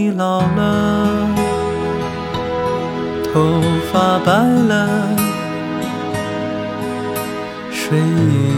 [0.00, 1.28] 你老了，
[3.24, 3.60] 头
[3.90, 4.88] 发白了，
[7.72, 8.52] 睡意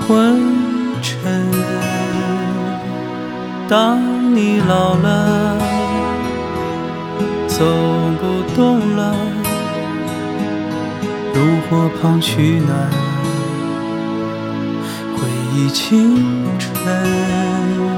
[0.00, 0.40] 昏
[1.02, 1.44] 沉。
[3.68, 4.00] 当
[4.34, 5.58] 你老了，
[7.46, 7.66] 走
[8.18, 9.14] 不动了，
[11.34, 12.90] 炉火旁取暖，
[15.14, 16.16] 回忆青
[16.58, 17.97] 春。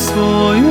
[0.00, 0.69] 所有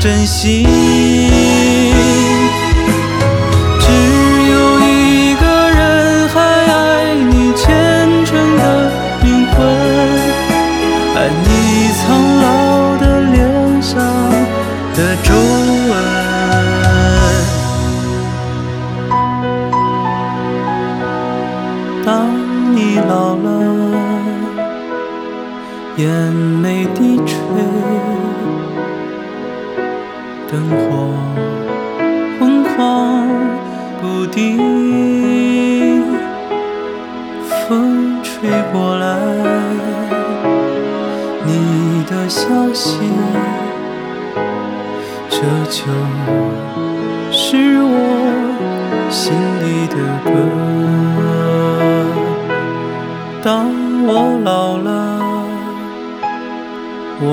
[0.00, 0.66] 真心。
[3.78, 3.86] 只
[4.50, 8.90] 有一个人还爱你虔诚的
[9.22, 9.56] 灵魂，
[11.14, 11.46] 爱你
[11.98, 12.00] 苍
[12.40, 12.48] 老
[12.96, 13.36] 的脸
[13.82, 13.92] 上
[14.96, 15.28] 的皱
[15.90, 15.92] 纹。
[22.06, 22.08] 当
[22.74, 23.46] 你老了，
[25.98, 26.08] 眼
[30.50, 31.06] 灯火
[32.40, 33.24] 昏黄
[34.00, 36.02] 不定，
[37.68, 39.06] 风吹过来，
[41.46, 42.42] 你的消
[42.72, 42.98] 息，
[45.28, 45.36] 这
[45.70, 45.84] 就
[47.30, 47.94] 是我
[49.08, 49.32] 心
[49.62, 49.94] 里的
[50.24, 50.30] 歌。
[53.40, 53.70] 当
[54.04, 54.10] 我
[54.42, 54.88] 老了，
[57.20, 57.24] 我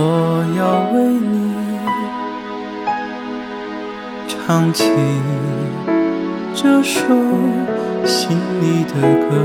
[0.56, 0.62] 要
[0.94, 1.36] 为你
[4.47, 4.85] 唱起
[6.55, 7.01] 这首
[8.05, 8.94] 心里的
[9.27, 9.35] 歌，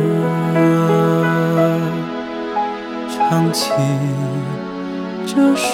[3.10, 3.72] 唱起
[5.26, 5.66] 这首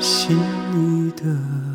[0.00, 0.36] 心
[0.74, 1.67] 里的。